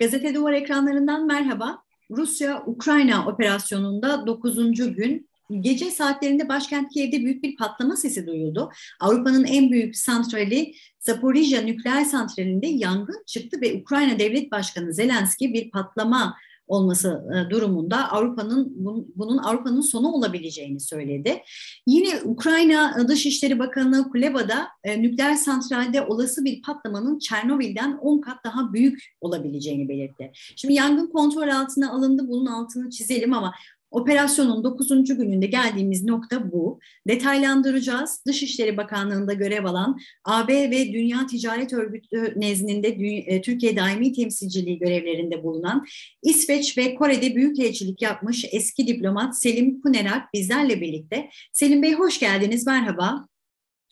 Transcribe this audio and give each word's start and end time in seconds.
Gazete 0.00 0.34
Duvar 0.34 0.52
ekranlarından 0.52 1.26
merhaba. 1.26 1.82
Rusya-Ukrayna 2.10 3.26
operasyonunda 3.26 4.26
9. 4.26 4.94
gün 4.94 5.28
gece 5.60 5.90
saatlerinde 5.90 6.48
başkent 6.48 6.92
Kiev'de 6.92 7.20
büyük 7.20 7.42
bir 7.42 7.56
patlama 7.56 7.96
sesi 7.96 8.26
duyuldu. 8.26 8.70
Avrupa'nın 9.00 9.44
en 9.44 9.70
büyük 9.70 9.96
santrali 9.96 10.74
Zaporijya 10.98 11.62
nükleer 11.62 12.04
santralinde 12.04 12.66
yangın 12.66 13.24
çıktı 13.26 13.60
ve 13.60 13.74
Ukrayna 13.74 14.18
Devlet 14.18 14.52
Başkanı 14.52 14.94
Zelenski 14.94 15.54
bir 15.54 15.70
patlama 15.70 16.36
olması 16.70 17.24
e, 17.34 17.50
durumunda 17.50 18.12
Avrupa'nın 18.12 18.72
bunun 19.16 19.38
Avrupa'nın 19.38 19.80
sonu 19.80 20.08
olabileceğini 20.12 20.80
söyledi. 20.80 21.42
Yine 21.86 22.22
Ukrayna 22.24 23.08
Dışişleri 23.08 23.58
Bakanı 23.58 24.10
Kuleba'da 24.10 24.68
e, 24.84 25.02
nükleer 25.02 25.34
santralde 25.34 26.02
olası 26.02 26.44
bir 26.44 26.62
patlamanın 26.62 27.18
Çernobil'den 27.18 27.98
10 28.02 28.20
kat 28.20 28.44
daha 28.44 28.72
büyük 28.72 29.02
olabileceğini 29.20 29.88
belirtti. 29.88 30.32
Şimdi 30.56 30.74
yangın 30.74 31.06
kontrol 31.06 31.48
altına 31.48 31.92
alındı. 31.92 32.28
Bunun 32.28 32.46
altını 32.46 32.90
çizelim 32.90 33.34
ama 33.34 33.54
Operasyonun 33.90 34.64
9. 34.64 34.88
gününde 35.04 35.46
geldiğimiz 35.46 36.04
nokta 36.04 36.52
bu. 36.52 36.80
Detaylandıracağız. 37.08 38.22
Dışişleri 38.26 38.76
Bakanlığı'nda 38.76 39.32
görev 39.32 39.64
alan 39.64 39.98
AB 40.24 40.70
ve 40.70 40.92
Dünya 40.92 41.26
Ticaret 41.26 41.72
Örgütü 41.72 42.34
nezdinde 42.36 42.88
e, 42.88 43.42
Türkiye 43.42 43.76
Daimi 43.76 44.12
Temsilciliği 44.12 44.78
görevlerinde 44.78 45.44
bulunan 45.44 45.86
İsveç 46.22 46.78
ve 46.78 46.94
Kore'de 46.94 47.36
büyükelçilik 47.36 48.02
yapmış 48.02 48.44
eski 48.52 48.86
diplomat 48.86 49.40
Selim 49.40 49.80
Kunerak 49.80 50.34
bizlerle 50.34 50.80
birlikte. 50.80 51.30
Selim 51.52 51.82
Bey 51.82 51.94
hoş 51.94 52.20
geldiniz, 52.20 52.66
merhaba. 52.66 53.26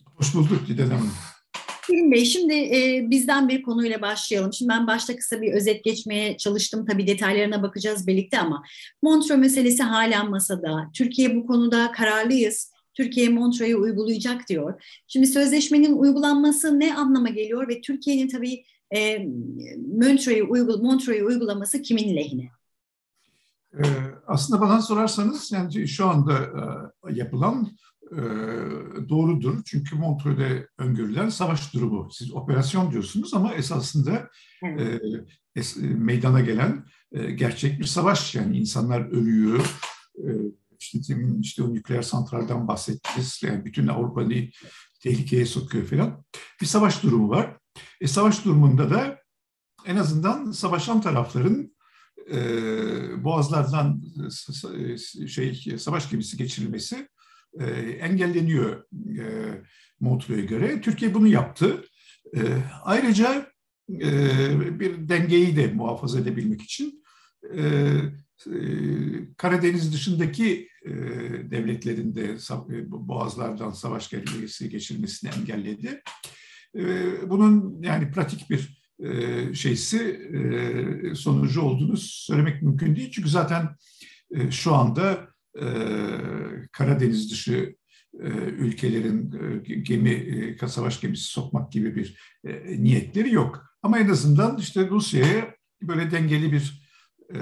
Hoş 0.05 0.35
bulduk 0.35 0.69
Didem 0.69 0.89
Hanım. 0.89 1.13
Selim 1.89 2.13
Bey 2.13 2.25
şimdi 2.25 2.55
e, 2.55 3.07
bizden 3.11 3.49
bir 3.49 3.63
konuyla 3.63 4.03
başlayalım. 4.03 4.53
Şimdi 4.53 4.69
ben 4.69 4.87
başta 4.87 5.17
kısa 5.17 5.43
bir 5.43 5.53
özet 5.53 5.85
geçmeye 5.85 6.37
çalıştım. 6.37 6.87
Tabii 6.87 7.07
detaylarına 7.07 7.63
bakacağız 7.63 8.07
birlikte 8.07 8.39
ama 8.39 8.63
Montreux 9.03 9.41
meselesi 9.41 9.83
hala 9.83 10.25
masada. 10.25 10.91
Türkiye 10.95 11.37
bu 11.37 11.47
konuda 11.47 11.93
kararlıyız. 11.93 12.73
Türkiye 12.95 13.29
Montreux'u 13.29 13.81
uygulayacak 13.81 14.49
diyor. 14.49 14.83
Şimdi 15.07 15.27
sözleşmenin 15.27 15.93
uygulanması 15.93 16.81
ne 16.81 16.97
anlama 16.97 17.29
geliyor 17.29 17.69
ve 17.69 17.81
Türkiye'nin 17.81 18.29
tabii 18.29 18.65
e, 18.97 19.27
Montreux'u 19.77 20.51
uygul 20.51 20.83
Montreux'u 20.83 21.27
uygulaması 21.27 21.83
kimin 21.83 22.17
lehine? 22.17 22.51
Ee, 23.75 23.85
aslında 24.27 24.61
bana 24.61 24.83
sorarsanız 24.83 25.53
yani 25.53 25.89
şu 25.89 26.07
anda 26.07 26.33
e, 26.33 27.15
yapılan 27.15 27.69
e, 28.13 28.23
doğrudur. 29.09 29.63
Çünkü 29.65 29.97
Montreux'de 29.97 30.69
öngörülen 30.79 31.29
savaş 31.29 31.75
durumu. 31.75 32.09
Siz 32.13 32.33
operasyon 32.33 32.93
diyorsunuz 32.93 33.35
ama 33.35 33.55
esasında 33.55 34.31
e, 34.63 35.01
es, 35.57 35.77
meydana 35.77 36.41
gelen 36.41 36.85
e, 37.13 37.31
gerçek 37.31 37.81
bir 37.81 37.85
savaş. 37.85 38.35
Yani 38.35 38.59
insanlar 38.59 39.01
ölüyor. 39.01 39.81
E, 40.17 40.29
işte, 40.81 40.99
işte 41.41 41.63
o 41.63 41.75
nükleer 41.75 42.03
santralden 42.03 42.69
bahsettiniz. 42.69 43.41
Yani 43.43 43.65
bütün 43.65 43.87
Avrupa'yı 43.87 44.51
tehlikeye 45.03 45.47
sokuyor 45.47 45.87
falan. 45.87 46.25
Bir 46.61 46.67
savaş 46.67 47.03
durumu 47.03 47.29
var. 47.29 47.57
E, 48.01 48.07
savaş 48.09 48.45
durumunda 48.45 48.91
da 48.91 49.19
en 49.87 49.97
azından 49.97 50.51
savaşan 50.51 51.01
tarafların 51.01 51.73
e, 52.33 52.39
boğazlardan 53.25 54.03
e, 54.79 55.27
şey 55.29 55.79
savaş 55.79 56.11
gemisi 56.11 56.37
geçirilmesi 56.37 57.09
e, 57.61 57.65
engelleniyor 57.91 58.85
e, 60.29 60.41
göre. 60.47 60.81
Türkiye 60.81 61.15
bunu 61.15 61.29
yaptı. 61.29 61.85
E, 62.37 62.41
ayrıca 62.85 63.53
e, 63.91 64.81
bir 64.81 65.09
dengeyi 65.09 65.57
de 65.57 65.67
muhafaza 65.67 66.21
edebilmek 66.21 66.63
için 66.63 67.03
Karadeniz 69.37 69.93
dışındaki 69.93 70.69
e, 70.85 70.91
devletlerin 71.51 72.15
de 72.15 72.37
boğazlardan 72.89 73.71
savaş 73.71 74.11
gemisi 74.11 74.69
geçirmesini 74.69 75.31
engelledi. 75.31 76.03
Bunun 77.27 77.83
yani 77.83 78.11
pratik 78.11 78.51
bir 78.51 78.79
şeysi 79.55 79.99
e, 79.99 81.15
sonucu 81.15 81.63
olduğunu 81.63 81.97
söylemek 81.97 82.63
mümkün 82.63 82.97
değil. 82.97 83.11
Çünkü 83.13 83.29
zaten 83.29 83.77
şu 84.51 84.75
anda 84.75 85.29
e, 85.61 85.67
Karadeniz 86.73 87.31
dışı 87.31 87.77
e, 88.21 88.29
ülkelerin 88.59 89.33
e, 89.33 89.75
gemi, 89.75 90.11
e, 90.11 90.69
savaş 90.69 91.01
gemisi 91.01 91.25
sokmak 91.25 91.73
gibi 91.73 91.97
bir 91.97 92.19
e, 92.45 92.83
niyetleri 92.83 93.35
yok. 93.35 93.65
Ama 93.83 93.99
en 93.99 94.09
azından 94.09 94.59
işte 94.59 94.89
Rusya'ya 94.89 95.55
böyle 95.83 96.11
dengeli 96.11 96.53
bir 96.53 96.89
e, 97.35 97.39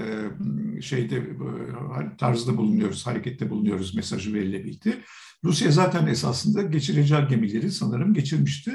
şeyde 0.82 1.16
e, 1.16 2.16
tarzda 2.18 2.56
bulunuyoruz, 2.56 3.06
harekette 3.06 3.50
bulunuyoruz 3.50 3.94
mesajı 3.94 4.34
verilebildi. 4.34 5.04
Rusya 5.44 5.70
zaten 5.70 6.06
esasında 6.06 6.62
geçireceği 6.62 7.26
gemileri 7.28 7.70
sanırım 7.70 8.14
geçirmişti. 8.14 8.72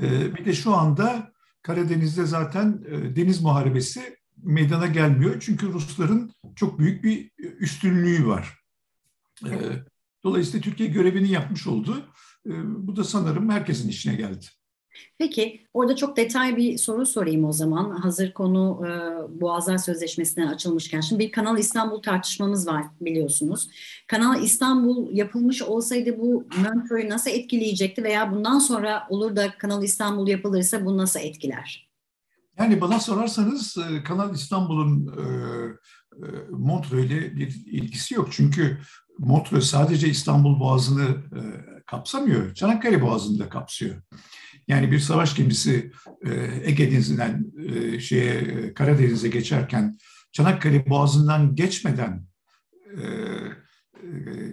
E, 0.00 0.34
bir 0.34 0.44
de 0.44 0.52
şu 0.52 0.74
anda 0.74 1.32
Karadeniz'de 1.62 2.26
zaten 2.26 2.84
e, 2.88 3.16
deniz 3.16 3.42
muharebesi 3.42 4.16
meydana 4.42 4.86
gelmiyor. 4.86 5.36
Çünkü 5.40 5.72
Rusların 5.72 6.30
çok 6.56 6.78
büyük 6.78 7.04
bir 7.04 7.30
üstünlüğü 7.38 8.26
var. 8.26 8.58
E, 9.46 9.54
dolayısıyla 10.24 10.60
Türkiye 10.60 10.88
görevini 10.88 11.30
yapmış 11.30 11.66
oldu. 11.66 12.02
E, 12.46 12.50
bu 12.64 12.96
da 12.96 13.04
sanırım 13.04 13.50
herkesin 13.50 13.88
işine 13.88 14.14
geldi. 14.14 14.46
Peki 15.18 15.66
orada 15.74 15.96
çok 15.96 16.16
detay 16.16 16.56
bir 16.56 16.78
soru 16.78 17.06
sorayım 17.06 17.44
o 17.44 17.52
zaman. 17.52 17.90
Hazır 17.90 18.32
konu 18.32 18.82
e, 18.86 18.90
Boğazlar 19.40 19.78
Sözleşmesi'ne 19.78 20.48
açılmışken. 20.48 21.00
Şimdi 21.00 21.24
bir 21.24 21.32
Kanal 21.32 21.58
İstanbul 21.58 22.02
tartışmamız 22.02 22.66
var 22.66 22.84
biliyorsunuz. 23.00 23.68
Kanal 24.08 24.42
İstanbul 24.42 25.12
yapılmış 25.12 25.62
olsaydı 25.62 26.18
bu 26.18 26.44
Montreux'u 26.56 27.08
nasıl 27.08 27.30
etkileyecekti 27.30 28.04
veya 28.04 28.32
bundan 28.32 28.58
sonra 28.58 29.06
olur 29.08 29.36
da 29.36 29.58
Kanal 29.58 29.82
İstanbul 29.82 30.28
yapılırsa 30.28 30.84
bu 30.84 30.96
nasıl 30.96 31.20
etkiler? 31.20 31.89
Yani 32.60 32.80
bana 32.80 33.00
sorarsanız 33.00 33.76
e, 33.78 34.02
Kanal 34.02 34.34
İstanbul'un 34.34 35.06
e, 35.06 35.22
e, 35.22 36.28
Montreux 36.50 37.06
ile 37.06 37.36
bir 37.36 37.62
ilgisi 37.66 38.14
yok. 38.14 38.28
Çünkü 38.30 38.78
Montreux 39.18 39.64
sadece 39.64 40.08
İstanbul 40.08 40.60
Boğazı'nı 40.60 41.06
kapsamıyor. 41.86 42.54
Çanakkale 42.54 43.02
Boğazı'nı 43.02 43.38
da 43.38 43.48
kapsıyor. 43.48 44.02
Yani 44.68 44.90
bir 44.90 44.98
savaş 44.98 45.36
gemisi 45.36 45.92
Ege 46.62 46.92
Denizi'nden 46.92 47.52
şeye 47.98 48.74
Karadeniz'e 48.74 49.28
geçerken 49.28 49.98
Çanakkale 50.32 50.86
Boğazı'ndan 50.86 51.54
geçmeden 51.54 52.26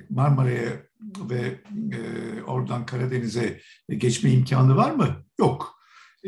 Marmara'ya 0.09 0.71
ve 1.29 1.61
oradan 2.47 2.85
Karadeniz'e 2.85 3.61
geçme 3.89 4.31
imkanı 4.31 4.75
var 4.75 4.91
mı? 4.91 5.25
Yok. 5.39 5.79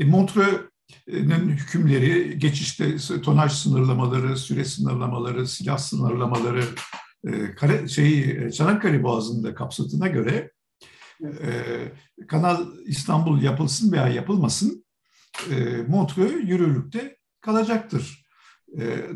Montreux 0.06 0.60
hükümleri, 1.08 2.40
geçişte 2.40 2.98
tonaj 3.22 3.52
sınırlamaları, 3.52 4.38
süre 4.38 4.66
sınırlamaları, 4.66 5.48
silah 5.48 5.78
sınırlamaları, 5.78 6.64
e, 7.24 7.56
kare, 7.56 7.88
şeyi, 7.88 8.52
Çanakkale 8.54 9.04
Boğazı'nda 9.04 9.56
kapsadığına 9.56 10.08
göre 10.08 10.52
e, 11.24 11.48
Kanal 12.28 12.66
İstanbul 12.86 13.42
yapılsın 13.42 13.92
veya 13.92 14.08
yapılmasın 14.08 14.86
Montreux 15.88 16.44
yürürlükte 16.44 17.18
kalacaktır. 17.42 18.26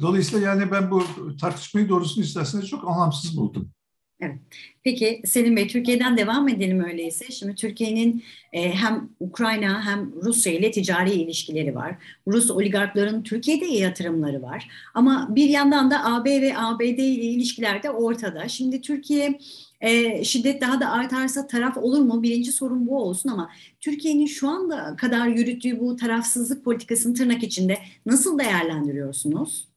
Dolayısıyla 0.02 0.48
yani 0.48 0.72
ben 0.72 0.92
bu 0.92 1.04
tartışmayı 1.42 1.90
doğrusunu 1.90 2.24
isterseniz 2.24 2.68
çok 2.68 2.88
anlamsız 2.88 3.38
buldum. 3.38 3.72
Evet. 4.20 4.36
Peki 4.84 5.22
Selim 5.26 5.56
Bey 5.56 5.68
Türkiye'den 5.68 6.18
devam 6.18 6.50
edelim 6.50 6.84
öyleyse. 6.84 7.32
Şimdi 7.32 7.56
Türkiye'nin 7.56 8.24
e, 8.54 8.72
hem 8.72 9.10
Ukrayna 9.20 9.86
hem 9.86 10.12
Rusya 10.24 10.54
ile 10.54 10.72
ticari 10.72 11.12
ilişkileri 11.12 11.76
var. 11.76 11.96
Rus 12.28 12.52
oligarkların 12.52 13.24
Türkiye'de 13.24 13.66
yatırımları 13.66 14.42
var. 14.42 14.70
Ama 14.94 15.28
bir 15.36 15.50
yandan 15.50 15.92
da 15.92 16.06
AB 16.06 16.42
ve 16.42 16.58
ABD 16.58 16.82
ile 16.82 17.04
ilişkiler 17.06 17.84
de 17.84 17.90
ortada. 17.90 18.48
Şimdi 18.48 18.82
Türkiye 18.82 19.40
e, 19.82 20.24
şiddet 20.24 20.62
daha 20.62 20.80
da 20.80 20.92
artarsa 20.92 21.48
taraf 21.48 21.78
olur 21.78 22.00
mu? 22.00 22.24
Birinci 22.24 22.52
sorun 22.52 22.88
bu 22.88 23.02
olsun 23.04 23.30
ama 23.30 23.50
Türkiye'nin 23.80 24.26
şu 24.26 24.50
anda 24.50 24.96
kadar 24.96 25.28
yürüttüğü 25.28 25.80
bu 25.80 25.96
tarafsızlık 25.96 26.66
politikasını 26.66 27.14
tırnak 27.14 27.44
içinde 27.44 27.78
nasıl 28.06 28.40
değerlendiriyorsunuz? 28.40 29.68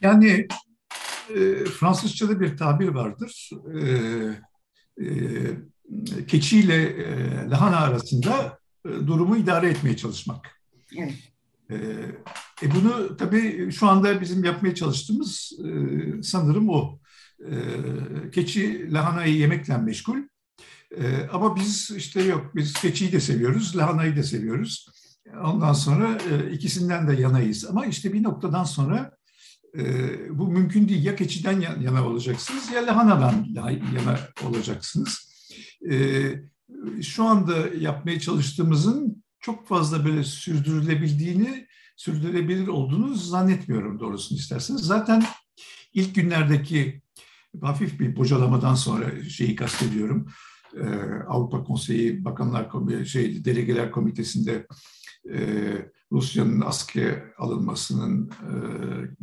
Yani 0.00 0.46
e, 1.30 1.64
Fransızca'da 1.64 2.40
bir 2.40 2.56
tabir 2.56 2.88
vardır. 2.88 3.50
E, 3.74 3.80
e, 5.00 5.06
keçi 6.26 6.60
ile 6.60 6.82
e, 6.84 7.48
lahana 7.50 7.76
arasında 7.76 8.58
e, 8.86 8.88
durumu 8.88 9.36
idare 9.36 9.68
etmeye 9.68 9.96
çalışmak. 9.96 10.60
Evet. 10.96 11.14
E, 11.70 11.76
e 12.62 12.74
bunu 12.74 13.16
tabii 13.16 13.72
şu 13.72 13.88
anda 13.88 14.20
bizim 14.20 14.44
yapmaya 14.44 14.74
çalıştığımız 14.74 15.52
e, 15.64 16.22
sanırım 16.22 16.68
o. 16.68 16.98
E, 17.40 17.54
keçi 18.30 18.92
lahanayı 18.92 19.36
yemekle 19.36 19.76
meşgul. 19.76 20.18
E, 20.96 21.28
ama 21.32 21.56
biz 21.56 21.90
işte 21.96 22.22
yok, 22.22 22.50
biz 22.54 22.72
keçiyi 22.72 23.12
de 23.12 23.20
seviyoruz, 23.20 23.76
lahanayı 23.76 24.16
da 24.16 24.22
seviyoruz. 24.22 24.88
ondan 25.44 25.72
sonra 25.72 26.18
e, 26.30 26.52
ikisinden 26.52 27.08
de 27.08 27.20
yanayız. 27.22 27.64
Ama 27.64 27.86
işte 27.86 28.12
bir 28.12 28.22
noktadan 28.22 28.64
sonra 28.64 29.10
e, 29.78 29.84
bu 30.38 30.48
mümkün 30.48 30.88
değil. 30.88 31.04
Ya 31.04 31.16
keçiden 31.16 31.60
yana 31.60 32.06
olacaksınız 32.06 32.70
ya 32.70 32.86
lahanadan 32.86 33.46
yana 33.54 34.18
olacaksınız. 34.46 35.32
E, 35.90 36.32
şu 37.02 37.24
anda 37.24 37.56
yapmaya 37.78 38.20
çalıştığımızın 38.20 39.24
çok 39.40 39.68
fazla 39.68 40.04
böyle 40.04 40.24
sürdürülebildiğini, 40.24 41.66
sürdürülebilir 41.96 42.68
olduğunu 42.68 43.14
zannetmiyorum 43.14 44.00
doğrusunu 44.00 44.38
isterseniz. 44.38 44.80
Zaten 44.80 45.24
ilk 45.94 46.14
günlerdeki 46.14 47.02
hafif 47.60 48.00
bir 48.00 48.16
bocalamadan 48.16 48.74
sonra 48.74 49.24
şeyi 49.28 49.56
kastediyorum. 49.56 50.28
Ee, 50.76 50.84
Avrupa 51.28 51.64
Konseyi 51.64 52.24
Bakanlar 52.24 52.68
Komitesi, 52.68 53.10
şey, 53.10 53.44
Delegeler 53.44 53.90
Komitesi'nde 53.90 54.66
e, 55.30 55.38
Rusya'nın 56.12 56.60
askıya 56.60 57.24
alınmasının 57.38 58.30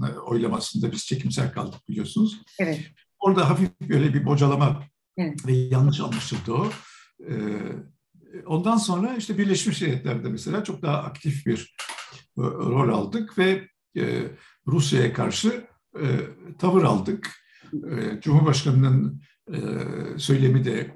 e, 0.04 0.20
oylamasında 0.20 0.92
biz 0.92 1.06
çekimsel 1.06 1.54
kaldık 1.54 1.90
biliyorsunuz. 1.90 2.42
Evet. 2.60 2.82
Orada 3.20 3.50
hafif 3.50 3.70
böyle 3.82 4.14
bir 4.14 4.26
bocalama 4.26 4.84
evet. 5.18 5.48
ve 5.48 5.54
yanlış 5.54 6.00
anlaşıldı 6.00 6.54
o. 6.54 6.72
E, 7.30 7.34
ondan 8.46 8.78
sonra 8.78 9.16
işte 9.16 9.38
Birleşmiş 9.38 9.82
Milletler'de 9.82 10.30
mesela 10.30 10.64
çok 10.64 10.82
daha 10.82 10.98
aktif 10.98 11.46
bir 11.46 11.76
e, 12.38 12.42
rol 12.42 12.90
aldık 12.90 13.38
ve 13.38 13.68
e, 13.98 14.24
Rusya'ya 14.68 15.14
karşı 15.14 15.68
e, 16.02 16.06
tavır 16.60 16.84
aldık. 16.84 17.32
E, 17.74 18.22
Cumhurbaşkanı'nın 18.22 19.22
e, 19.54 19.58
söylemi 20.18 20.66
de, 20.66 20.94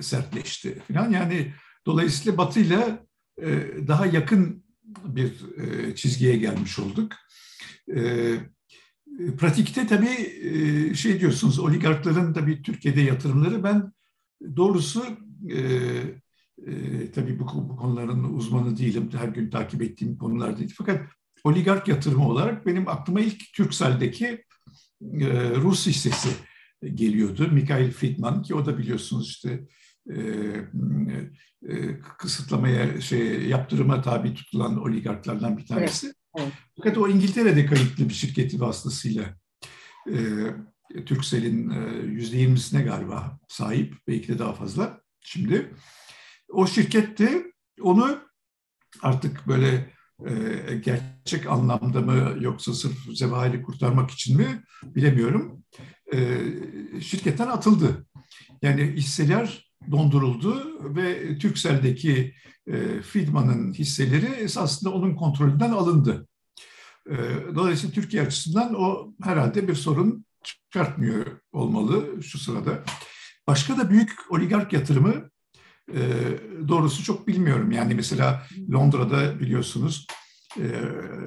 sertleşti 0.00 0.82
falan. 0.88 1.10
Yani 1.10 1.52
dolayısıyla 1.86 2.38
Batı 2.38 2.60
ile 2.60 3.05
daha 3.88 4.06
yakın 4.06 4.64
bir 5.04 5.32
e, 5.58 5.94
çizgiye 5.94 6.36
gelmiş 6.36 6.78
olduk. 6.78 7.12
E, 7.96 8.34
pratikte 9.38 9.86
tabii 9.86 10.94
şey 10.94 11.20
diyorsunuz, 11.20 11.58
oligarkların 11.58 12.32
tabii 12.32 12.62
Türkiye'de 12.62 13.00
yatırımları 13.00 13.64
ben 13.64 13.92
doğrusu 14.56 15.04
tabii 17.14 17.38
bu, 17.38 17.46
konuların 17.76 18.24
uzmanı 18.24 18.78
değilim, 18.78 19.10
her 19.12 19.28
gün 19.28 19.50
takip 19.50 19.82
ettiğim 19.82 20.18
konular 20.18 20.58
değil. 20.58 20.74
Fakat 20.78 21.06
oligark 21.44 21.88
yatırımı 21.88 22.28
olarak 22.28 22.66
benim 22.66 22.88
aklıma 22.88 23.20
ilk 23.20 23.52
Türksel'deki 23.52 24.44
Rus 25.56 25.86
hissesi 25.86 26.28
geliyordu. 26.94 27.48
Mikhail 27.52 27.90
Friedman 27.90 28.42
ki 28.42 28.54
o 28.54 28.66
da 28.66 28.78
biliyorsunuz 28.78 29.28
işte 29.28 29.50
e, 29.50 29.58
e, 29.58 29.64
kısıtlamaya 32.18 33.00
şey 33.00 33.48
yaptırıma 33.48 34.02
tabi 34.02 34.34
tutulan 34.34 34.82
oligarklardan 34.82 35.58
bir 35.58 35.66
tanesi. 35.66 36.06
Evet, 36.06 36.16
evet. 36.38 36.52
Fakat 36.76 36.98
o 36.98 37.08
İngiltere'de 37.08 37.66
kayıtlı 37.66 38.08
bir 38.08 38.14
şirketi 38.14 38.60
vasıtasıyla 38.60 39.36
e, 40.10 40.20
Turkcell'in 41.06 41.70
yüzde 42.02 42.36
yirmisine 42.36 42.82
galiba 42.82 43.38
sahip, 43.48 43.94
belki 44.08 44.28
de 44.28 44.38
daha 44.38 44.52
fazla 44.52 45.00
şimdi. 45.20 45.74
O 46.48 46.66
şirket 46.66 47.18
de 47.18 47.52
onu 47.80 48.18
artık 49.02 49.48
böyle 49.48 49.90
e, 50.26 50.32
gerçek 50.84 51.46
anlamda 51.46 52.00
mı 52.00 52.36
yoksa 52.40 52.74
sırf 52.74 52.96
zevali 53.14 53.62
kurtarmak 53.62 54.10
için 54.10 54.36
mi 54.36 54.62
bilemiyorum. 54.82 55.62
E, 56.12 56.40
şirketten 57.00 57.48
atıldı. 57.48 58.06
Yani 58.62 58.82
hisseler 58.82 59.65
donduruldu 59.90 60.80
ve 60.96 61.38
Türkcell'deki 61.38 62.34
e, 62.66 63.02
Friedman'ın 63.02 63.72
hisseleri 63.72 64.26
esasında 64.26 64.90
onun 64.90 65.14
kontrolünden 65.14 65.70
alındı. 65.70 66.28
E, 67.10 67.16
dolayısıyla 67.54 67.94
Türkiye 67.94 68.22
açısından 68.22 68.74
o 68.74 69.14
herhalde 69.22 69.68
bir 69.68 69.74
sorun 69.74 70.24
çıkartmıyor 70.42 71.26
olmalı 71.52 72.22
şu 72.22 72.38
sırada. 72.38 72.84
Başka 73.46 73.78
da 73.78 73.90
büyük 73.90 74.12
oligark 74.30 74.72
yatırımı 74.72 75.30
e, 75.94 76.00
doğrusu 76.68 77.04
çok 77.04 77.28
bilmiyorum. 77.28 77.72
Yani 77.72 77.94
mesela 77.94 78.46
Londra'da 78.72 79.40
biliyorsunuz 79.40 80.06
e, 80.56 80.64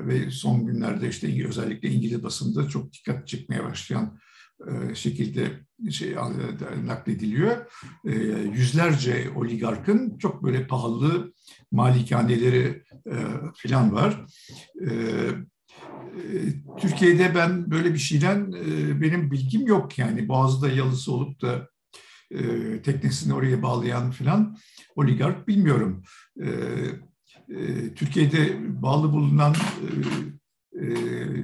ve 0.07 0.31
son 0.31 0.65
günlerde 0.65 1.09
işte 1.09 1.47
özellikle 1.47 1.89
İngiliz 1.89 2.23
basında 2.23 2.69
çok 2.69 2.93
dikkat 2.93 3.27
çekmeye 3.27 3.63
başlayan 3.63 4.19
şekilde 4.93 5.51
şey 5.91 6.15
naklediliyor. 6.85 7.71
E, 8.05 8.13
yüzlerce 8.53 9.29
oligarkın 9.35 10.17
çok 10.17 10.43
böyle 10.43 10.67
pahalı 10.67 11.33
malikaneleri 11.71 12.83
e, 13.05 13.15
falan 13.55 13.93
var. 13.93 14.25
Türkiye'de 16.77 17.35
ben 17.35 17.71
böyle 17.71 17.93
bir 17.93 17.99
şeyden 17.99 18.51
benim 19.01 19.31
bilgim 19.31 19.67
yok 19.67 19.99
yani 19.99 20.27
Boğaz'da 20.27 20.69
yalısı 20.69 21.13
olup 21.13 21.41
da 21.41 21.69
teknesini 22.83 23.33
oraya 23.33 23.63
bağlayan 23.63 24.11
falan 24.11 24.57
oligark 24.95 25.47
bilmiyorum. 25.47 26.03
Türkiye'de 27.95 28.57
bağlı 28.81 29.11
bulunan 29.11 29.55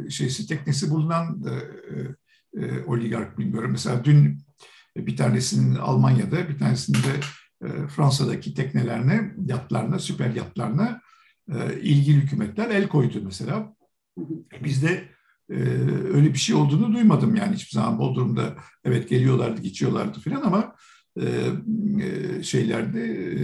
şeysi 0.10 0.48
teknesi 0.48 0.90
bulunan 0.90 1.44
e, 2.58 2.84
oligark 2.86 3.40
bilmiyorum. 3.40 3.72
Mesela 3.72 4.06
dün 4.06 4.46
bir 4.98 5.18
tanesinin 5.18 5.76
Almanya'da, 5.76 6.50
bir 6.50 6.58
tanesinin 6.58 6.98
de 6.98 7.20
e, 7.66 7.88
Fransa'daki 7.88 8.54
teknelerine, 8.54 9.34
yatlarına, 9.46 10.00
süper 10.00 10.36
yatlarına 10.36 11.02
e, 11.54 11.82
ilgili 11.82 12.18
hükümetler 12.18 12.70
el 12.70 12.88
koydu 12.88 13.22
mesela. 13.24 13.76
Bizde 14.64 15.10
e, 15.50 15.56
öyle 16.14 16.34
bir 16.34 16.40
şey 16.40 16.56
olduğunu 16.56 16.94
duymadım 16.94 17.36
yani 17.36 17.56
hiçbir 17.56 17.72
zaman 17.72 18.00
Bodrum'da 18.00 18.56
evet 18.84 19.10
geliyorlardı, 19.10 19.62
geçiyorlardı 19.62 20.20
falan 20.20 20.42
ama 20.42 20.76
e, 21.22 21.26
e, 22.02 22.44
şeylerde 22.44 23.02
e, 23.06 23.38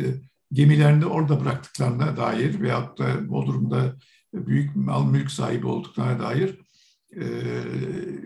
gemilerini 0.52 1.06
orada 1.06 1.40
bıraktıklarına 1.40 2.18
dair 2.18 2.62
veyahut 2.62 3.00
da 3.00 3.30
Bodrum'da 3.30 3.96
büyük 4.34 4.76
mal 4.76 5.06
mülk 5.06 5.32
sahibi 5.32 5.68
olduklarına 5.68 6.20
dair 6.20 6.50
e, 6.50 6.56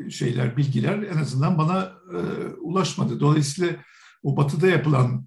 şeyler, 0.09 0.57
bilgiler 0.57 1.03
en 1.03 1.17
azından 1.17 1.57
bana 1.57 1.93
e, 2.13 2.17
ulaşmadı. 2.53 3.19
Dolayısıyla 3.19 3.75
o 4.23 4.37
batıda 4.37 4.67
yapılan 4.67 5.25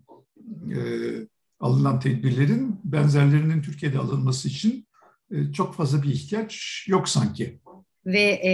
e, 0.71 0.79
alınan 1.61 2.01
tedbirlerin 2.01 2.81
benzerlerinin 2.85 3.63
Türkiye'de 3.63 3.99
alınması 3.99 4.49
için 4.49 4.89
çok 5.53 5.75
fazla 5.75 6.03
bir 6.03 6.09
ihtiyaç 6.09 6.85
yok 6.89 7.09
sanki. 7.09 7.61
Ve 8.07 8.41
e, 8.45 8.51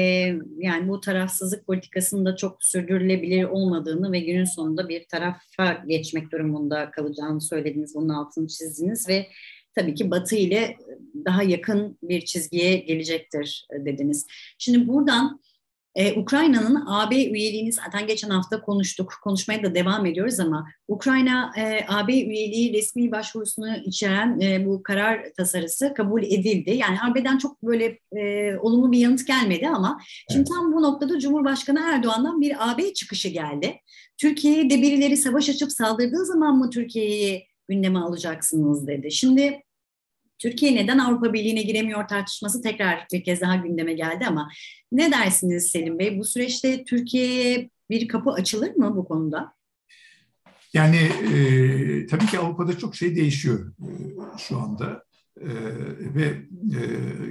yani 0.58 0.88
bu 0.88 1.00
tarafsızlık 1.00 1.66
politikasının 1.66 2.24
da 2.24 2.36
çok 2.36 2.64
sürdürülebilir 2.64 3.44
olmadığını 3.44 4.12
ve 4.12 4.20
günün 4.20 4.44
sonunda 4.44 4.88
bir 4.88 5.08
tarafa 5.08 5.84
geçmek 5.86 6.32
durumunda 6.32 6.90
kalacağını 6.90 7.40
söylediniz, 7.40 7.94
bunun 7.94 8.08
altını 8.08 8.48
çizdiniz 8.48 9.08
ve 9.08 9.26
tabii 9.74 9.94
ki 9.94 10.10
Batı 10.10 10.36
ile 10.36 10.76
daha 11.24 11.42
yakın 11.42 11.98
bir 12.02 12.24
çizgiye 12.24 12.76
gelecektir 12.76 13.66
e, 13.74 13.84
dediniz. 13.84 14.26
Şimdi 14.58 14.88
buradan 14.88 15.40
ee, 15.94 16.20
Ukrayna'nın 16.20 16.84
AB 16.86 17.16
üyeliğini 17.16 17.72
zaten 17.72 18.06
geçen 18.06 18.30
hafta 18.30 18.60
konuştuk. 18.60 19.12
Konuşmaya 19.22 19.62
da 19.62 19.74
devam 19.74 20.06
ediyoruz 20.06 20.40
ama 20.40 20.66
Ukrayna 20.88 21.52
e, 21.56 21.86
AB 21.88 22.12
üyeliği 22.12 22.72
resmi 22.72 23.12
başvurusunu 23.12 23.76
içeren 23.76 24.40
e, 24.40 24.66
bu 24.66 24.82
karar 24.82 25.24
tasarısı 25.36 25.94
kabul 25.94 26.22
edildi. 26.22 26.70
Yani 26.70 26.98
AB'den 27.02 27.38
çok 27.38 27.62
böyle 27.62 27.98
e, 28.16 28.56
olumlu 28.56 28.92
bir 28.92 28.98
yanıt 28.98 29.26
gelmedi 29.26 29.68
ama 29.68 30.00
şimdi 30.32 30.44
tam 30.44 30.72
bu 30.72 30.82
noktada 30.82 31.18
Cumhurbaşkanı 31.18 31.80
Erdoğan'dan 31.80 32.40
bir 32.40 32.72
AB 32.72 32.94
çıkışı 32.94 33.28
geldi. 33.28 33.76
Türkiye'ye 34.18 34.70
de 34.70 34.82
birileri 34.82 35.16
savaş 35.16 35.48
açıp 35.48 35.72
saldırdığı 35.72 36.24
zaman 36.24 36.58
mı 36.58 36.70
Türkiye'yi 36.70 37.46
gündeme 37.68 37.98
alacaksınız 37.98 38.86
dedi. 38.86 39.12
Şimdi 39.12 39.62
Türkiye 40.38 40.74
neden 40.74 40.98
Avrupa 40.98 41.32
Birliği'ne 41.32 41.62
giremiyor 41.62 42.08
tartışması 42.08 42.62
tekrar 42.62 43.06
bir 43.12 43.24
kez 43.24 43.40
daha 43.40 43.56
gündeme 43.56 43.92
geldi 43.92 44.26
ama 44.26 44.48
ne 44.92 45.12
dersiniz 45.12 45.66
Selim 45.70 45.98
Bey? 45.98 46.18
Bu 46.18 46.24
süreçte 46.24 46.84
Türkiye'ye 46.84 47.70
bir 47.90 48.08
kapı 48.08 48.30
açılır 48.30 48.74
mı 48.76 48.96
bu 48.96 49.04
konuda? 49.04 49.54
Yani 50.72 50.96
e, 50.96 52.06
tabii 52.06 52.26
ki 52.26 52.38
Avrupa'da 52.38 52.78
çok 52.78 52.96
şey 52.96 53.16
değişiyor 53.16 53.72
e, 53.78 53.88
şu 54.38 54.58
anda 54.58 55.04
e, 55.40 55.48
ve 56.14 56.24
e, 56.24 56.80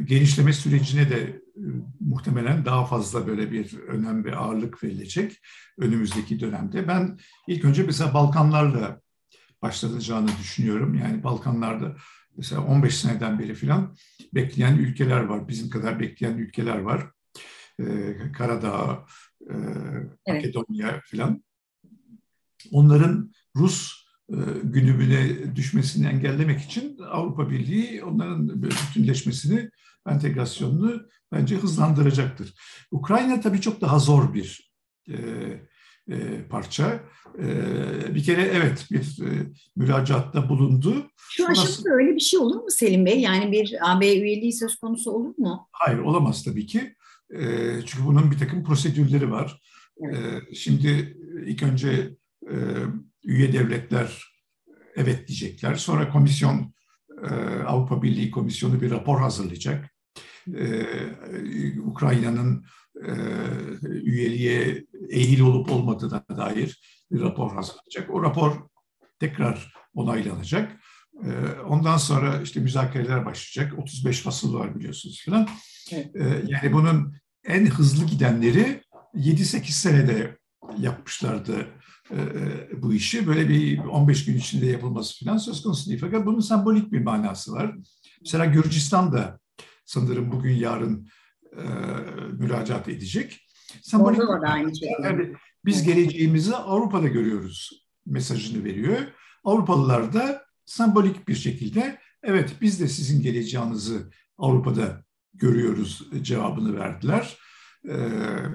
genişleme 0.04 0.54
sürecine 0.54 1.10
de 1.10 1.20
e, 1.56 1.66
muhtemelen 2.00 2.66
daha 2.66 2.86
fazla 2.86 3.28
böyle 3.28 3.52
bir 3.52 3.80
önem 3.80 4.26
ve 4.26 4.36
ağırlık 4.36 4.84
verilecek 4.84 5.32
önümüzdeki 5.78 6.40
dönemde. 6.40 6.88
Ben 6.88 7.18
ilk 7.48 7.66
önce 7.66 7.84
mesela 7.84 8.14
Balkanlarla 8.14 9.03
başlanacağını 9.64 10.28
düşünüyorum. 10.28 10.96
Yani 10.96 11.24
Balkanlarda 11.24 11.96
mesela 12.38 12.62
15 12.62 12.98
seneden 12.98 13.40
beri 13.40 13.56
filan 13.56 13.96
bekleyen 14.34 14.78
ülkeler 14.78 15.24
var. 15.24 15.48
Bizim 15.48 15.70
kadar 15.70 16.00
bekleyen 16.00 16.38
ülkeler 16.38 16.78
var. 16.78 17.12
Ee, 17.80 18.16
Karadağ, 18.38 19.06
e, 19.42 19.54
evet. 20.26 20.44
Makedonya 20.44 21.02
filan. 21.06 21.44
Onların 22.72 23.34
Rus 23.56 24.06
e, 24.30 24.38
günümüne 24.64 25.56
düşmesini 25.56 26.08
engellemek 26.08 26.62
için 26.62 26.98
Avrupa 27.12 27.50
Birliği 27.50 28.04
onların 28.04 28.64
bütünleşmesini, 28.64 29.70
entegrasyonunu 30.08 31.08
bence 31.32 31.56
hızlandıracaktır. 31.56 32.54
Ukrayna 32.92 33.42
tabii 33.42 33.62
çok 33.62 33.82
daha 33.82 34.00
zor 34.00 34.34
bir 34.34 34.74
e, 35.10 35.16
e, 36.12 36.48
parça. 36.50 37.00
E, 37.40 37.46
bir 38.16 38.24
kere 38.24 38.42
evet 38.42 38.88
bir 38.92 39.26
e, 39.26 39.30
müracaatta 39.76 40.50
bulundu. 40.50 41.08
Şu 41.18 41.48
aşamada 41.48 41.90
öyle 41.94 42.16
bir 42.16 42.20
şey 42.20 42.40
olur 42.40 42.56
mu 42.56 42.70
Selim 42.70 43.06
Bey? 43.06 43.20
Yani 43.20 43.52
bir 43.52 43.92
AB 43.92 44.14
üyeliği 44.14 44.54
söz 44.54 44.76
konusu 44.76 45.12
olur 45.12 45.34
mu? 45.38 45.68
Hayır 45.72 46.00
olamaz 46.00 46.44
tabii 46.44 46.66
ki. 46.66 46.96
E, 47.30 47.42
çünkü 47.86 48.06
bunun 48.06 48.32
bir 48.32 48.38
takım 48.38 48.64
prosedürleri 48.64 49.32
var. 49.32 49.62
Evet. 50.02 50.18
E, 50.52 50.56
şimdi 50.56 51.18
ilk 51.46 51.64
önce 51.64 52.16
e, 52.52 52.56
üye 53.24 53.54
devletler 53.54 54.24
evet 54.96 55.28
diyecekler. 55.28 55.76
Sonra 55.76 56.10
komisyon, 56.10 56.74
e, 57.24 57.34
Avrupa 57.64 58.04
Birliği 58.04 58.32
Komisyonu 58.32 58.82
bir 58.82 58.92
rapor 58.92 59.20
hazırlayacak. 59.20 59.94
E, 60.48 61.80
Ukrayna'nın 61.80 62.66
e, 63.06 63.12
üyeliğe 63.84 64.86
ehil 65.10 65.40
olup 65.40 65.72
olmadığına 65.72 66.24
dair 66.38 66.82
bir 67.12 67.22
rapor 67.22 67.52
hazırlayacak. 67.54 68.10
O 68.10 68.24
rapor 68.24 68.70
tekrar 69.20 69.74
onaylanacak. 69.94 70.80
E, 71.24 71.30
ondan 71.68 71.98
sonra 71.98 72.42
işte 72.42 72.60
müzakereler 72.60 73.26
başlayacak. 73.26 73.80
35 73.80 74.22
fasıl 74.22 74.54
var 74.54 74.76
biliyorsunuz 74.76 75.26
falan. 75.26 75.48
Evet. 75.92 76.16
E, 76.16 76.44
yani 76.48 76.74
bunun 76.74 77.16
en 77.46 77.66
hızlı 77.66 78.06
gidenleri 78.06 78.82
7-8 79.16 79.72
senede 79.72 80.38
yapmışlardı 80.78 81.68
e, 82.12 82.16
e, 82.16 82.82
bu 82.82 82.94
işi. 82.94 83.28
Böyle 83.28 83.50
bir 83.50 83.78
15 83.78 84.26
gün 84.26 84.38
içinde 84.38 84.66
yapılması 84.66 85.26
falan 85.26 85.38
söz 85.38 85.64
konusu 85.64 85.90
değil. 85.90 86.02
Fakat 86.02 86.26
bunun 86.26 86.40
sembolik 86.40 86.92
bir 86.92 87.02
manası 87.02 87.54
var. 87.54 87.76
Mesela 88.22 88.46
Gürcistan 88.46 89.14
da 89.14 89.40
sanırım 89.86 90.32
bugün 90.32 90.54
yarın 90.54 91.10
e, 91.58 91.64
müracaat 92.32 92.88
edecek. 92.88 93.48
Sembolik. 93.82 94.20
Yani 95.04 95.34
biz 95.66 95.84
geleceğimizi 95.84 96.56
Avrupa'da 96.56 97.08
görüyoruz 97.08 97.86
mesajını 98.06 98.64
veriyor. 98.64 98.98
Avrupalılar 99.44 100.14
da 100.14 100.46
sembolik 100.66 101.28
bir 101.28 101.36
şekilde 101.36 102.00
evet 102.24 102.56
biz 102.62 102.80
de 102.80 102.88
sizin 102.88 103.22
geleceğinizi 103.22 104.00
Avrupa'da 104.38 105.04
görüyoruz 105.34 106.08
cevabını 106.22 106.76
verdiler. 106.78 107.38
Ee, 107.90 107.96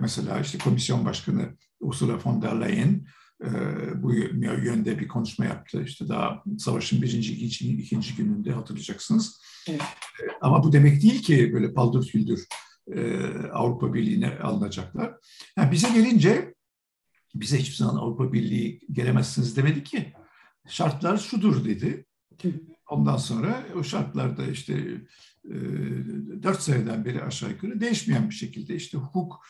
mesela 0.00 0.40
işte 0.40 0.58
komisyon 0.58 1.04
başkanı 1.04 1.56
Ursula 1.80 2.18
von 2.24 2.42
der 2.42 2.60
Leyen 2.60 3.06
bu 3.94 4.14
yönde 4.64 4.98
bir 4.98 5.08
konuşma 5.08 5.44
yaptı. 5.44 5.82
İşte 5.82 6.08
daha 6.08 6.42
savaşın 6.58 7.02
birinci, 7.02 7.32
ikinci, 7.32 7.82
ikinci 7.82 8.16
gününde 8.16 8.52
hatırlayacaksınız. 8.52 9.40
Evet. 9.68 9.82
Ama 10.40 10.64
bu 10.64 10.72
demek 10.72 11.02
değil 11.02 11.22
ki 11.22 11.52
böyle 11.52 11.74
paldır 11.74 12.08
küldür 12.08 12.46
Avrupa 13.52 13.94
Birliği'ne 13.94 14.38
alınacaklar. 14.38 15.14
Yani 15.56 15.72
bize 15.72 15.88
gelince 15.88 16.54
bize 17.34 17.58
hiçbir 17.58 17.76
zaman 17.76 17.96
Avrupa 17.96 18.32
Birliği 18.32 18.80
gelemezsiniz 18.92 19.56
demedi 19.56 19.84
ki. 19.84 20.12
Şartlar 20.68 21.18
şudur 21.18 21.64
dedi. 21.64 22.06
Ondan 22.90 23.16
sonra 23.16 23.66
o 23.76 23.84
şartlarda 23.84 24.46
işte 24.46 25.02
dört 26.42 26.62
seneden 26.62 27.04
beri 27.04 27.22
aşağı 27.22 27.50
yukarı 27.50 27.80
değişmeyen 27.80 28.30
bir 28.30 28.34
şekilde 28.34 28.74
işte 28.74 28.98
hukuk 28.98 29.46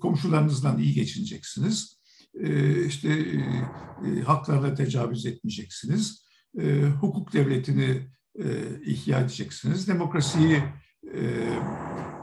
komşularınızdan 0.00 0.78
iyi 0.78 0.94
geçineceksiniz. 0.94 2.00
E, 2.40 2.84
işte 2.84 3.08
e, 3.08 3.36
e, 4.08 4.20
haklarla 4.22 4.74
tecavüz 4.74 5.26
etmeyeceksiniz. 5.26 6.26
Hukuk 7.00 7.32
devletini 7.32 8.10
ihya 8.86 9.20
edeceksiniz. 9.20 9.88
Demokrasiyi 9.88 10.62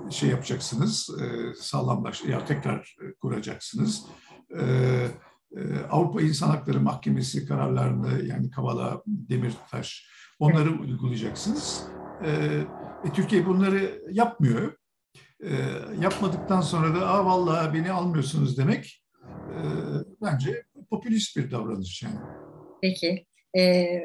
şey 0.10 0.30
yapacaksınız, 0.30 1.10
sağlamlaş, 1.60 2.24
ya 2.24 2.46
tekrar 2.46 2.96
kuracaksınız. 3.22 4.06
Avrupa 5.92 6.22
İnsan 6.22 6.50
Hakları 6.50 6.80
Mahkemesi 6.80 7.48
kararlarını 7.48 8.26
yani 8.26 8.50
Kavala, 8.50 9.04
Demirtaş 9.08 10.10
onları 10.40 10.70
evet. 10.70 10.80
uygulayacaksınız. 10.80 11.84
E, 12.26 12.66
Türkiye 13.14 13.46
bunları 13.46 14.02
yapmıyor. 14.12 14.74
E, 15.44 15.56
yapmadıktan 16.00 16.62
sonra 16.62 16.96
da 16.96 17.08
Aa, 17.10 17.26
vallahi 17.26 17.74
beni 17.74 17.92
almıyorsunuz 17.92 18.58
demek 18.58 19.03
bence 20.22 20.64
popülist 20.90 21.38
bir 21.38 21.52
davranış 21.52 22.04
yani. 22.04 22.16
Peki. 22.82 23.26
Ee, 23.58 24.04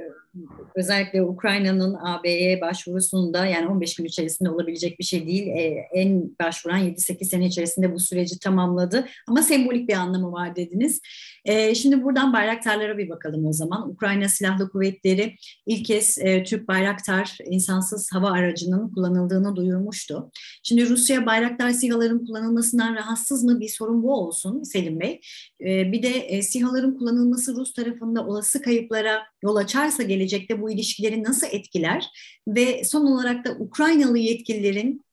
özellikle 0.74 1.22
Ukrayna'nın 1.22 1.94
AB'ye 1.94 2.60
başvurusunda 2.60 3.46
yani 3.46 3.68
15 3.68 3.96
gün 3.96 4.04
içerisinde 4.04 4.50
olabilecek 4.50 4.98
bir 4.98 5.04
şey 5.04 5.26
değil. 5.26 5.46
E, 5.46 5.88
en 5.92 6.36
başvuran 6.42 6.80
7-8 6.80 7.24
sene 7.24 7.46
içerisinde 7.46 7.94
bu 7.94 8.00
süreci 8.00 8.38
tamamladı. 8.38 9.06
Ama 9.28 9.42
sembolik 9.42 9.88
bir 9.88 9.94
anlamı 9.94 10.32
var 10.32 10.56
dediniz. 10.56 11.00
E, 11.44 11.74
şimdi 11.74 12.04
buradan 12.04 12.32
bayraktarlara 12.32 12.98
bir 12.98 13.08
bakalım 13.08 13.46
o 13.46 13.52
zaman. 13.52 13.90
Ukrayna 13.90 14.28
Silahlı 14.28 14.70
Kuvvetleri 14.70 15.36
ilk 15.66 15.86
kez 15.86 16.18
e, 16.18 16.44
Türk 16.44 16.68
Bayraktar 16.68 17.38
insansız 17.44 18.12
hava 18.12 18.30
aracının 18.30 18.92
kullanıldığını 18.92 19.56
duyurmuştu. 19.56 20.30
Şimdi 20.62 20.88
Rusya 20.88 21.26
Bayraktar 21.26 21.70
SİHA'ların 21.70 22.26
kullanılmasından 22.26 22.94
rahatsız 22.94 23.44
mı 23.44 23.60
bir 23.60 23.68
sorun 23.68 24.02
bu 24.02 24.14
olsun 24.14 24.62
Selim 24.62 25.00
Bey. 25.00 25.20
E, 25.60 25.92
bir 25.92 26.02
de 26.02 26.08
e, 26.08 26.42
SİHA'ların 26.42 26.98
kullanılması 26.98 27.56
Rus 27.56 27.72
tarafında 27.72 28.26
olası 28.26 28.62
kayıplara 28.62 29.22
yol 29.42 29.56
açarsa 29.56 30.02
gelecekte 30.02 30.62
bu 30.62 30.70
ilişkileri 30.70 31.22
nasıl 31.22 31.46
etkiler? 31.50 32.06
Ve 32.48 32.84
son 32.84 33.06
olarak 33.06 33.44
da 33.44 33.50
Ukraynalı 33.58 34.18
yetkililerin 34.18 35.04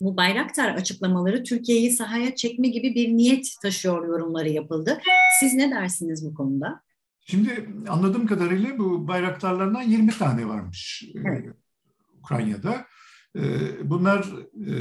bu 0.00 0.16
Bayraktar 0.16 0.74
açıklamaları 0.74 1.44
Türkiye'yi 1.44 1.90
sahaya 1.90 2.34
çekme 2.34 2.68
gibi 2.68 2.94
bir 2.94 3.08
niyet 3.08 3.56
taşıyor 3.62 4.08
yorumları 4.08 4.48
yapıldı. 4.48 5.00
Siz 5.40 5.54
ne 5.54 5.70
dersiniz 5.70 6.24
bu 6.30 6.34
konuda? 6.34 6.82
Şimdi 7.26 7.68
anladığım 7.88 8.26
kadarıyla 8.26 8.78
bu 8.78 9.08
bayraktarlardan 9.08 9.82
20 9.82 10.10
tane 10.10 10.48
varmış 10.48 11.04
e, 11.14 11.18
evet. 11.28 11.54
Ukrayna'da. 12.18 12.86
E, 13.36 13.42
bunlar 13.84 14.26
e, 14.66 14.76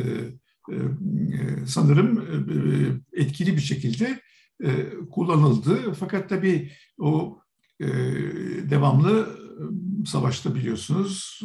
sanırım 1.68 2.28
etkili 3.14 3.56
bir 3.56 3.62
şekilde 3.62 4.20
kullanıldı. 5.12 5.94
Fakat 5.94 6.30
tabii 6.30 6.72
o 7.00 7.39
devamlı 8.70 9.40
savaşta 10.06 10.56
biliyorsunuz 10.56 11.42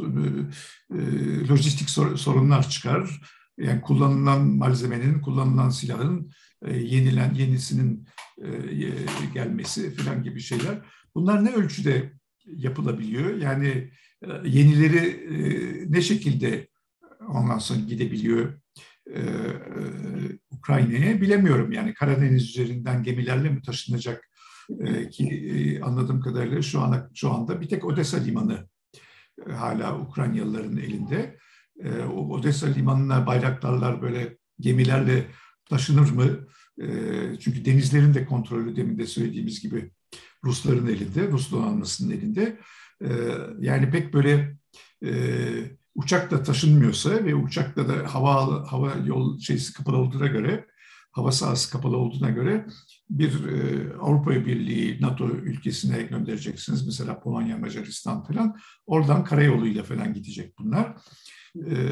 lojistik 1.48 1.90
sorunlar 2.18 2.68
çıkar 2.68 3.20
yani 3.58 3.80
kullanılan 3.80 4.46
malzemenin, 4.46 5.20
kullanılan 5.20 5.70
silahın 5.70 6.30
e, 6.66 6.76
yenilen 6.76 7.34
yenisinin 7.34 8.08
e, 8.38 8.48
gelmesi 9.34 9.94
falan 9.94 10.22
gibi 10.22 10.40
şeyler. 10.40 10.78
Bunlar 11.14 11.44
ne 11.44 11.52
ölçüde 11.52 12.12
yapılabiliyor? 12.46 13.36
Yani 13.36 13.90
e, 14.22 14.28
yenileri 14.44 15.26
ne 15.92 16.02
şekilde 16.02 16.68
ondan 17.28 17.58
sonra 17.58 17.80
gidebiliyor 17.80 18.60
e, 19.14 19.20
Ukrayna'ya 20.50 21.20
bilemiyorum. 21.20 21.72
Yani 21.72 21.94
Karadeniz 21.94 22.50
üzerinden 22.50 23.02
gemilerle 23.02 23.50
mi 23.50 23.62
taşınacak 23.62 24.30
e, 24.80 25.08
ki 25.08 25.24
e, 25.28 25.80
anladığım 25.80 26.20
kadarıyla 26.20 26.62
şu 26.62 26.80
anda 26.80 27.10
şu 27.14 27.30
anda 27.30 27.60
bir 27.60 27.68
tek 27.68 27.84
Odessa 27.84 28.16
limanı 28.16 28.68
e, 29.48 29.52
hala 29.52 29.98
Ukraynalıların 29.98 30.76
elinde 30.76 31.36
e, 31.80 32.02
Odessa 32.04 32.66
limanına 32.66 33.26
bayraklarlar 33.26 34.02
böyle 34.02 34.36
gemilerle 34.60 35.26
taşınır 35.70 36.10
mı? 36.10 36.46
E, 36.80 36.86
çünkü 37.40 37.64
denizlerin 37.64 38.14
de 38.14 38.24
kontrolü 38.24 38.76
demin 38.76 38.98
de 38.98 39.06
söylediğimiz 39.06 39.60
gibi 39.60 39.90
Rusların 40.44 40.86
elinde, 40.86 41.28
Rus 41.28 41.52
donanmasının 41.52 42.10
elinde. 42.10 42.60
E, 43.02 43.08
yani 43.60 43.90
pek 43.90 44.14
böyle 44.14 44.56
e, 45.04 45.10
uçakla 45.94 46.42
taşınmıyorsa 46.42 47.10
ve 47.10 47.34
uçakla 47.34 47.88
da 47.88 48.14
hava 48.14 48.72
hava 48.72 48.92
yol 49.06 49.38
şeysi 49.38 49.72
kapalı 49.72 49.96
olduğuna 49.96 50.26
göre 50.26 50.66
hava 51.14 51.32
sahası 51.32 51.70
kapalı 51.70 51.96
olduğuna 51.96 52.30
göre 52.30 52.66
bir 53.10 53.44
e, 53.48 53.92
Avrupa 54.00 54.30
Birliği 54.30 55.02
NATO 55.02 55.28
ülkesine 55.28 56.02
göndereceksiniz. 56.02 56.86
Mesela 56.86 57.20
Polonya, 57.20 57.58
Macaristan 57.58 58.24
falan. 58.24 58.56
Oradan 58.86 59.24
karayoluyla 59.24 59.82
falan 59.82 60.14
gidecek 60.14 60.58
bunlar. 60.58 60.96
Ee, 61.66 61.86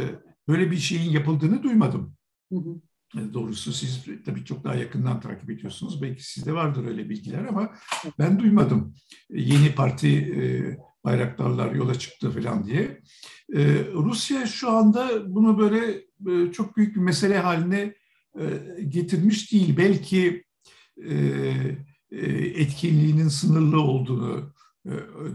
böyle 0.48 0.70
bir 0.70 0.76
şeyin 0.76 1.10
yapıldığını 1.10 1.62
duymadım. 1.62 2.14
Hı 2.52 2.58
hı. 2.58 2.80
Ee, 3.16 3.34
doğrusu 3.34 3.72
siz 3.72 4.04
tabii 4.24 4.44
çok 4.44 4.64
daha 4.64 4.74
yakından 4.74 5.20
takip 5.20 5.50
ediyorsunuz. 5.50 6.02
Belki 6.02 6.32
sizde 6.32 6.52
vardır 6.52 6.86
öyle 6.86 7.08
bilgiler 7.10 7.44
ama 7.44 7.72
ben 8.18 8.38
duymadım. 8.38 8.94
Yeni 9.30 9.74
parti 9.74 10.18
e, 10.18 10.42
bayraktarlar 11.04 11.74
yola 11.74 11.94
çıktı 11.94 12.30
falan 12.30 12.64
diye. 12.64 13.00
Rusya 13.94 14.46
şu 14.46 14.70
anda 14.70 15.34
bunu 15.34 15.58
böyle 15.58 16.02
e, 16.30 16.52
çok 16.52 16.76
büyük 16.76 16.96
bir 16.96 17.00
mesele 17.00 17.38
haline 17.38 17.78
e, 17.80 17.94
getirmiş 18.88 19.52
değil. 19.52 19.76
Belki 19.76 20.44
etkinliğinin 22.56 23.28
sınırlı 23.28 23.80
olduğunu 23.80 24.54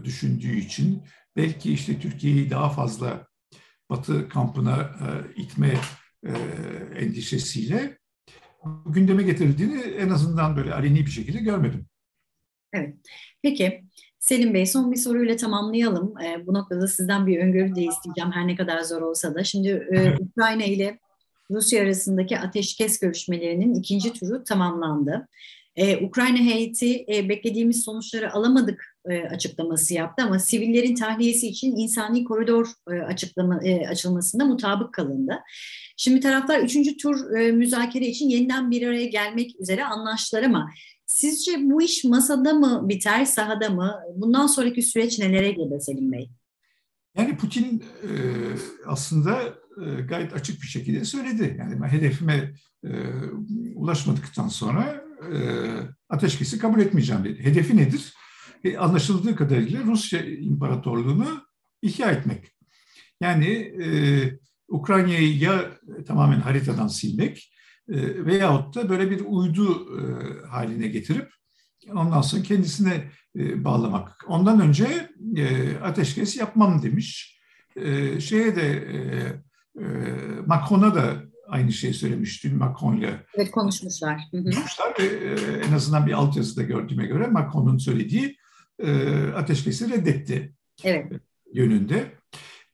düşündüğü 0.04 0.56
için 0.56 1.02
belki 1.36 1.72
işte 1.72 2.00
Türkiye'yi 2.00 2.50
daha 2.50 2.70
fazla 2.70 3.26
Batı 3.90 4.28
kampına 4.28 4.96
itme 5.36 5.74
endişesiyle 6.96 7.98
gündeme 8.86 9.22
getirildiğini 9.22 9.80
en 9.80 10.08
azından 10.08 10.56
böyle 10.56 10.74
aleni 10.74 11.06
bir 11.06 11.10
şekilde 11.10 11.38
görmedim. 11.38 11.86
Evet. 12.72 12.96
Peki 13.42 13.84
Selim 14.18 14.54
Bey 14.54 14.66
son 14.66 14.92
bir 14.92 14.96
soruyla 14.96 15.36
tamamlayalım. 15.36 16.18
E, 16.18 16.46
bu 16.46 16.54
noktada 16.54 16.86
sizden 16.86 17.26
bir 17.26 17.38
öngörü 17.38 17.74
de 17.74 17.82
isteyeceğim 17.82 18.32
her 18.32 18.46
ne 18.46 18.56
kadar 18.56 18.82
zor 18.82 19.02
olsa 19.02 19.34
da. 19.34 19.44
Şimdi 19.44 19.68
e, 19.68 20.16
Ukrayna 20.20 20.64
ile 20.64 20.98
Rusya 21.50 21.82
arasındaki 21.82 22.38
ateşkes 22.38 22.98
görüşmelerinin 22.98 23.74
ikinci 23.74 24.12
turu 24.12 24.44
tamamlandı. 24.44 25.28
Ee, 25.76 25.96
Ukrayna 25.96 26.38
heyeti 26.38 27.04
e, 27.08 27.28
beklediğimiz 27.28 27.84
sonuçları 27.84 28.32
alamadık 28.32 28.96
e, 29.10 29.22
açıklaması 29.22 29.94
yaptı 29.94 30.24
ama 30.24 30.38
sivillerin 30.38 30.94
tahliyesi 30.94 31.48
için 31.48 31.76
insani 31.76 32.24
koridor 32.24 32.66
e, 32.90 32.94
açıklama 33.00 33.64
e, 33.64 33.88
açılmasında 33.88 34.44
mutabık 34.44 34.94
kalındı. 34.94 35.38
Şimdi 35.96 36.20
taraflar 36.20 36.60
üçüncü 36.60 36.96
tur 36.96 37.36
e, 37.36 37.52
müzakere 37.52 38.06
için 38.06 38.28
yeniden 38.28 38.70
bir 38.70 38.86
araya 38.86 39.06
gelmek 39.06 39.60
üzere 39.60 39.84
anlaştılar 39.84 40.42
ama 40.42 40.70
sizce 41.06 41.52
bu 41.70 41.82
iş 41.82 42.04
masada 42.04 42.54
mı 42.54 42.88
biter, 42.88 43.24
sahada 43.24 43.70
mı? 43.70 44.00
Bundan 44.14 44.46
sonraki 44.46 44.82
süreç 44.82 45.18
nelere 45.18 45.50
gelir 45.50 45.80
Selim 45.80 46.12
Bey? 46.12 46.30
Yani 47.16 47.36
Putin 47.36 47.84
e, 48.02 48.08
aslında 48.86 49.54
gayet 50.08 50.32
açık 50.32 50.62
bir 50.62 50.66
şekilde 50.66 51.04
söyledi. 51.04 51.56
Yani 51.58 51.82
ben 51.82 51.88
hedefime 51.88 52.54
e, 52.84 52.90
ulaşmadıktan 53.74 54.48
sonra 54.48 55.04
e, 55.32 55.38
ateşkesi 56.08 56.58
kabul 56.58 56.80
etmeyeceğim 56.80 57.24
dedi. 57.24 57.44
Hedefi 57.44 57.76
nedir? 57.76 58.14
E, 58.64 58.76
anlaşıldığı 58.76 59.36
kadarıyla 59.36 59.82
Rusya 59.82 60.24
İmparatorluğunu 60.24 61.46
ihya 61.82 62.10
etmek. 62.10 62.44
Yani 63.20 63.48
e, 63.82 63.88
Ukrayna'yı 64.68 65.38
ya 65.38 65.70
tamamen 66.06 66.40
haritadan 66.40 66.88
silmek 66.88 67.52
e, 67.88 68.26
veyahut 68.26 68.74
da 68.74 68.88
böyle 68.88 69.10
bir 69.10 69.20
uydu 69.26 69.88
e, 69.98 70.02
haline 70.46 70.88
getirip 70.88 71.28
ondan 71.94 72.20
sonra 72.20 72.42
kendisine 72.42 73.10
e, 73.36 73.64
bağlamak. 73.64 74.24
Ondan 74.28 74.60
önce 74.60 75.10
e, 75.36 75.76
ateşkes 75.76 76.36
yapmam 76.36 76.82
demiş. 76.82 77.38
E, 77.76 78.20
şeye 78.20 78.56
de 78.56 78.70
e, 78.70 78.96
e, 78.96 79.42
Macron'a 80.46 80.94
da 80.94 81.28
aynı 81.48 81.72
şeyi 81.72 81.94
söylemiş 81.94 82.44
dün 82.44 82.56
Macron'la. 82.56 83.24
Evet 83.34 83.50
konuşmuşlar. 83.50 84.20
Konuşmuşlar 84.30 84.94
ve 85.00 85.04
e, 85.04 85.34
en 85.68 85.72
azından 85.72 86.06
bir 86.06 86.12
altyazıda 86.12 86.62
gördüğüme 86.62 87.06
göre 87.06 87.26
Macron'un 87.26 87.78
söylediği 87.78 88.36
e, 88.78 89.16
ateşkesi 89.36 89.90
reddetti 89.90 90.54
evet. 90.84 91.12
yönünde. 91.52 92.12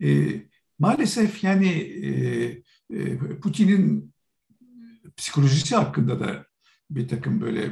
E, 0.03 0.09
maalesef 0.79 1.45
yani 1.45 1.93
Putin'in 3.43 4.15
psikolojisi 5.17 5.77
hakkında 5.77 6.21
da 6.21 6.47
bir 6.91 7.09
takım 7.09 7.41
böyle 7.41 7.71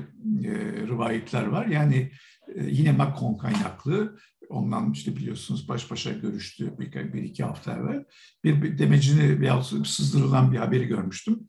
rivayetler 0.89 1.47
var. 1.47 1.67
Yani 1.67 2.12
yine 2.57 2.93
Macron 2.93 3.39
kaynaklı. 3.39 4.19
Ondan 4.52 4.92
işte 4.92 5.16
biliyorsunuz 5.16 5.68
baş 5.68 5.90
başa 5.90 6.12
görüştü 6.12 6.78
bir, 6.78 7.12
bir 7.12 7.23
iki 7.23 7.44
hafta 7.44 7.76
evvel. 7.76 8.04
Bir, 8.44 8.62
bir 8.62 8.78
demecini 8.78 9.40
veya 9.40 9.62
sızdırılan 9.62 10.52
bir 10.52 10.59
haberi 10.59 10.87
görmüştüm. 10.87 11.40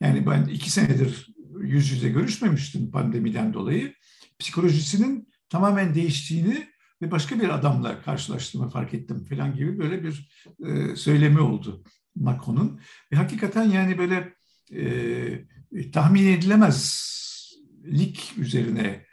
Yani 0.00 0.26
ben 0.26 0.46
iki 0.46 0.70
senedir 0.70 1.34
yüz 1.60 1.90
yüze 1.90 2.08
görüşmemiştim 2.08 2.90
pandemiden 2.90 3.54
dolayı. 3.54 3.94
Psikolojisinin 4.38 5.28
tamamen 5.48 5.94
değiştiğini 5.94 6.68
ve 7.02 7.10
başka 7.10 7.40
bir 7.40 7.48
adamla 7.48 8.02
karşılaştığımı 8.02 8.70
fark 8.70 8.94
ettim 8.94 9.24
falan 9.24 9.54
gibi 9.54 9.78
böyle 9.78 10.02
bir 10.02 10.28
e, 10.66 10.96
söylemi 10.96 11.40
oldu 11.40 11.84
Macron'un. 12.16 12.80
Ve 13.12 13.16
hakikaten 13.16 13.64
yani 13.64 13.98
böyle 13.98 14.34
e, 14.72 15.90
tahmin 15.90 16.26
edilemezlik 16.26 18.34
üzerine 18.38 19.07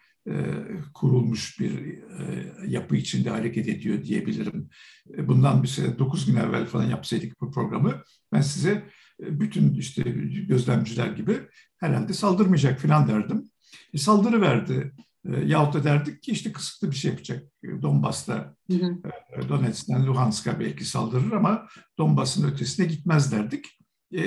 kurulmuş 0.94 1.60
bir 1.60 1.98
e, 1.98 2.52
yapı 2.68 2.96
içinde 2.96 3.30
hareket 3.30 3.68
ediyor 3.68 4.04
diyebilirim. 4.04 4.70
E, 5.18 5.28
bundan 5.28 5.64
bir 5.64 5.68
sene 5.68 6.00
dokuz 6.00 6.26
gün 6.26 6.36
evvel 6.36 6.66
falan 6.66 6.86
yapsaydık 6.86 7.42
bu 7.42 7.52
programı 7.52 8.04
ben 8.34 8.42
size 8.42 8.90
e, 9.24 9.40
bütün 9.40 9.74
işte 9.74 10.04
gözlemciler 10.48 11.08
gibi 11.08 11.38
herhalde 11.78 12.14
saldırmayacak 12.14 12.80
falan 12.80 13.08
derdim. 13.08 13.50
E, 13.94 13.98
saldırı 13.98 14.42
verdi. 14.42 14.94
E, 15.26 15.40
yahut 15.46 15.74
da 15.74 15.84
derdik 15.84 16.24
ki 16.24 16.32
işte 16.32 16.52
kısıtlı 16.52 16.92
bir 16.92 16.96
şey 16.96 17.12
yapacak. 17.12 17.44
Donbas'ta, 17.82 18.56
hı 18.72 18.78
hı. 18.78 18.98
E, 19.38 19.50
Donetsk'ten 19.50 20.06
Luhansk'a 20.06 20.60
belki 20.60 20.86
saldırır 20.86 21.32
ama 21.32 21.68
Donbas'ın 21.98 22.52
ötesine 22.52 22.86
gitmez 22.86 23.32
derdik. 23.32 23.66
E, 24.14 24.22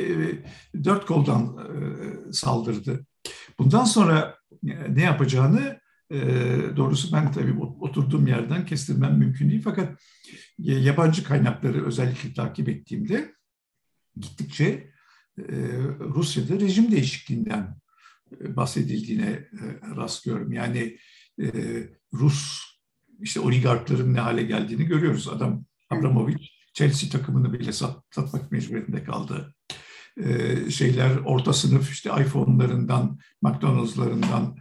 dört 0.85 1.07
koldan 1.07 1.57
e, 1.59 2.33
saldırdı. 2.33 3.07
Bundan 3.59 3.85
sonra 3.85 4.39
e, 4.69 4.95
ne 4.95 5.03
yapacağını 5.03 5.81
doğrusu 6.77 7.13
ben 7.13 7.33
tabii 7.33 7.59
oturduğum 7.59 8.27
yerden 8.27 8.67
kestirmem 8.67 9.19
mümkün 9.19 9.51
değil. 9.51 9.63
Fakat 9.65 10.03
yabancı 10.59 11.25
kaynakları 11.25 11.87
özellikle 11.87 12.33
takip 12.33 12.69
ettiğimde 12.69 13.35
gittikçe 14.17 14.91
Rusya'da 16.01 16.61
rejim 16.61 16.91
değişikliğinden 16.93 17.77
bahsedildiğine 18.41 19.49
rastlıyorum. 19.97 20.53
Yani 20.53 20.99
Rus 22.13 22.63
işte 23.21 23.41
oligarkların 23.41 24.15
ne 24.15 24.21
hale 24.21 24.43
geldiğini 24.43 24.85
görüyoruz. 24.85 25.29
Adam 25.29 25.65
Abramovich 25.91 26.49
Chelsea 26.75 27.11
takımını 27.11 27.53
bile 27.53 27.73
sat, 27.73 28.05
satmak 28.11 28.53
mecburiyetinde 28.53 29.05
kaldı. 29.05 29.55
Ee, 30.25 30.71
şeyler 30.71 31.17
orta 31.17 31.53
sınıf 31.53 31.93
işte 31.93 32.11
iPhone'larından, 32.11 33.19
McDonald's'larından 33.43 34.57
e, 34.57 34.61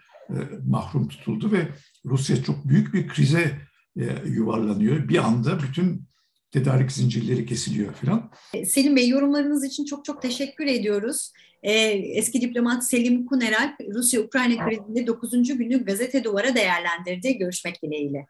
mahrum 0.66 1.08
tutuldu 1.08 1.52
ve 1.52 1.68
Rusya 2.06 2.44
çok 2.44 2.68
büyük 2.70 2.94
bir 2.94 3.08
krize 3.08 3.52
e, 4.00 4.04
yuvarlanıyor. 4.26 5.10
Bir 5.10 5.18
anda 5.18 5.60
bütün 5.60 6.08
tedarik 6.52 6.92
zincirleri 6.92 7.46
kesiliyor 7.46 7.94
falan. 7.94 8.32
Selim 8.66 8.96
Bey 8.96 9.10
yorumlarınız 9.10 9.66
için 9.66 9.86
çok 9.86 10.06
çok 10.06 10.22
teşekkür 10.22 10.66
ediyoruz. 10.66 11.32
Eski 11.64 12.42
diplomat 12.42 12.88
Selim 12.88 13.26
Kuneralp 13.26 13.76
Rusya-Ukrayna 13.94 14.66
krizinde 14.66 15.08
9. 15.08 15.58
günü 15.58 15.86
gazete 15.86 16.24
duvara 16.24 16.56
değerlendirdi. 16.56 17.38
Görüşmek 17.38 17.84
dileğiyle. 17.84 18.26